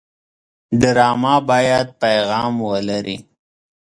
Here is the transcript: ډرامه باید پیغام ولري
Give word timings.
ډرامه 0.81 1.35
باید 1.49 1.87
پیغام 2.03 2.53
ولري 2.69 3.17